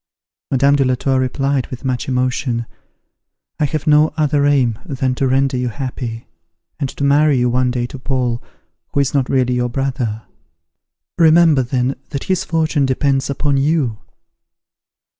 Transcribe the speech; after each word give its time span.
Madame 0.49 0.75
de 0.75 0.83
la 0.83 0.95
Tour 0.95 1.19
replied, 1.19 1.67
with 1.67 1.85
much 1.85 2.07
emotion, 2.07 2.65
"I 3.59 3.65
have 3.65 3.85
no 3.85 4.11
other 4.17 4.47
aim 4.47 4.79
than 4.83 5.13
to 5.13 5.27
render 5.27 5.57
you 5.57 5.69
happy, 5.69 6.27
and 6.79 6.89
to 6.89 7.03
marry 7.03 7.37
you 7.37 7.51
one 7.51 7.69
day 7.69 7.85
to 7.85 7.99
Paul, 7.99 8.41
who 8.93 8.99
is 8.99 9.13
not 9.13 9.29
really 9.29 9.53
your 9.53 9.69
brother. 9.69 10.23
Remember 11.19 11.61
then 11.61 11.97
that 12.09 12.23
his 12.23 12.43
fortune 12.43 12.87
depends 12.87 13.29
upon 13.29 13.57
you." 13.57 13.99